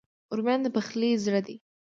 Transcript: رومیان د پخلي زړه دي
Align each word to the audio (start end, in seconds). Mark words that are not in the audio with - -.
رومیان 0.35 0.59
د 0.63 0.67
پخلي 0.75 1.11
زړه 1.25 1.41
دي 1.47 1.55